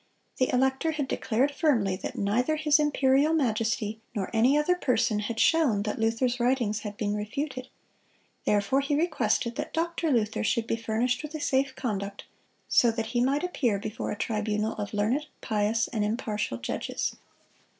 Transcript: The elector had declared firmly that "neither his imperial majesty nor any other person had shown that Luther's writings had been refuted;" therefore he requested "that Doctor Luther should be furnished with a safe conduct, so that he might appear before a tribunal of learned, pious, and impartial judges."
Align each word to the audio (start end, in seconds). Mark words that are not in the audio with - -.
The 0.37 0.51
elector 0.51 0.93
had 0.93 1.07
declared 1.07 1.51
firmly 1.51 1.95
that 1.97 2.17
"neither 2.17 2.55
his 2.55 2.79
imperial 2.79 3.33
majesty 3.35 4.01
nor 4.15 4.31
any 4.33 4.57
other 4.57 4.73
person 4.73 5.19
had 5.19 5.39
shown 5.39 5.83
that 5.83 5.99
Luther's 5.99 6.39
writings 6.39 6.79
had 6.79 6.97
been 6.97 7.13
refuted;" 7.13 7.67
therefore 8.45 8.81
he 8.81 8.95
requested 8.95 9.57
"that 9.57 9.75
Doctor 9.75 10.09
Luther 10.09 10.43
should 10.43 10.65
be 10.65 10.75
furnished 10.75 11.21
with 11.21 11.35
a 11.35 11.39
safe 11.39 11.75
conduct, 11.75 12.23
so 12.67 12.89
that 12.89 13.05
he 13.13 13.21
might 13.21 13.43
appear 13.43 13.77
before 13.77 14.09
a 14.09 14.17
tribunal 14.17 14.73
of 14.77 14.91
learned, 14.95 15.27
pious, 15.39 15.87
and 15.89 16.03
impartial 16.03 16.57
judges." 16.57 17.15